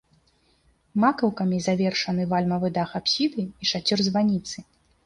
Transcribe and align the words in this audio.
Макаўкамі 1.03 1.59
завершаны 1.67 2.27
вальмавы 2.35 2.67
дах 2.81 2.89
апсіды 3.03 3.41
і 3.61 3.65
шацёр 3.75 3.97
званіцы. 4.11 4.57